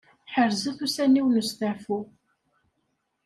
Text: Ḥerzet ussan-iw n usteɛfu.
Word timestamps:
Ḥerzet 0.33 0.79
ussan-iw 0.85 1.25
n 1.29 1.39
usteɛfu. 1.41 1.99